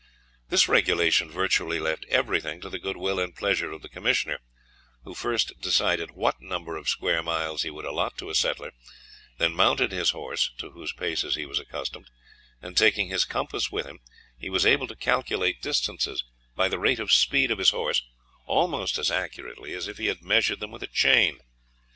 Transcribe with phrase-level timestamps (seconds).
[0.49, 4.39] This regulation virtually left everything to the goodwill and pleasure of the commissioner,
[5.03, 8.71] who first decided what number of square miles he would allot to a settler,
[9.37, 12.09] then mounted his horse, to whose paces he was accustomed,
[12.63, 13.99] and taking his compass with him,
[14.39, 16.23] he was able to calculate distances
[16.55, 18.01] by the rate of speed of his horse
[18.47, 21.41] almost as accurately as if he had measured them with a chain.